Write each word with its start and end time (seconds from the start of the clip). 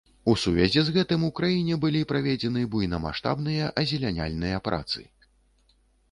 У 0.31 0.33
сувязі 0.43 0.81
з 0.85 0.93
гэтым, 0.95 1.25
у 1.25 1.27
краіне 1.39 1.75
былі 1.83 1.99
праведзены 2.11 2.63
буйнамаштабныя 2.75 3.67
азеляняльныя 3.81 4.63
працы. 4.69 5.05